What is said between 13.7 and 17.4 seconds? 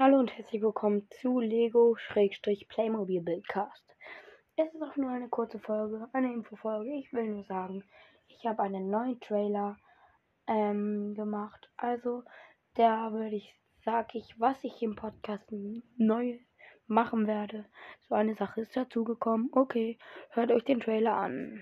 sage ich, was ich im Podcast neu machen